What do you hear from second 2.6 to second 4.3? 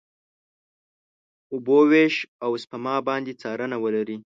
سپما باندې څارنه ولري.